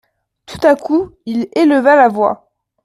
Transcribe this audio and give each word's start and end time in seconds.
Tout 0.47 0.57
à 0.65 0.75
coup 0.75 1.11
il 1.27 1.47
éleva 1.53 1.95
la 1.95 2.07
voix. 2.07 2.49